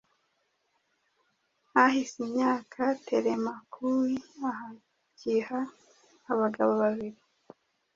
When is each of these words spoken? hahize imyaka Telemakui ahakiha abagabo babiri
hahize 1.71 2.17
imyaka 2.27 2.81
Telemakui 3.07 4.15
ahakiha 4.49 5.59
abagabo 6.31 6.71
babiri 6.81 7.19